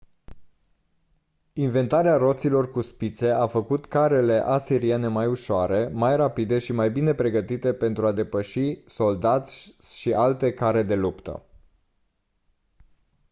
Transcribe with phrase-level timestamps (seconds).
[1.53, 7.13] inventarea roților cu spițe a făcut carele asiriene mai ușoare mai rapide și mai bine
[7.13, 11.43] pregătite pentru a depăși soldații și alte care de luptă